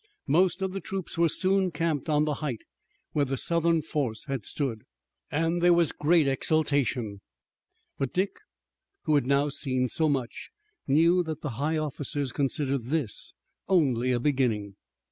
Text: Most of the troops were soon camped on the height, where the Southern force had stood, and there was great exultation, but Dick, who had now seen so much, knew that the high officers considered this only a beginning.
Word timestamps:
Most 0.25 0.63
of 0.63 0.73
the 0.73 0.79
troops 0.79 1.15
were 1.15 1.29
soon 1.29 1.69
camped 1.69 2.09
on 2.09 2.25
the 2.25 2.33
height, 2.41 2.63
where 3.11 3.23
the 3.23 3.37
Southern 3.37 3.83
force 3.83 4.25
had 4.25 4.43
stood, 4.43 4.81
and 5.29 5.61
there 5.61 5.75
was 5.75 5.91
great 5.91 6.27
exultation, 6.27 7.21
but 7.99 8.11
Dick, 8.11 8.31
who 9.03 9.13
had 9.13 9.27
now 9.27 9.49
seen 9.49 9.87
so 9.87 10.09
much, 10.09 10.49
knew 10.87 11.21
that 11.21 11.41
the 11.41 11.49
high 11.61 11.77
officers 11.77 12.31
considered 12.31 12.85
this 12.85 13.35
only 13.69 14.11
a 14.11 14.19
beginning. 14.19 14.75